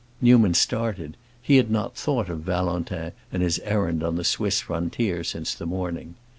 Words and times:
Newman 0.19 0.55
started; 0.55 1.15
he 1.43 1.57
had 1.57 1.69
not 1.69 1.95
thought 1.95 2.27
of 2.27 2.39
Valentin 2.39 3.11
and 3.31 3.43
his 3.43 3.59
errand 3.59 4.01
on 4.01 4.15
the 4.15 4.23
Swiss 4.23 4.59
frontier 4.59 5.23
since 5.23 5.53
the 5.53 5.67
morning. 5.67 6.15